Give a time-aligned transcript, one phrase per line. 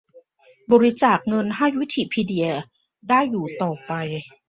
[0.71, 2.57] บริจาคเงินให้วิกิพีเดียอยู่
[3.09, 3.19] ได้
[3.61, 3.91] ต่อไป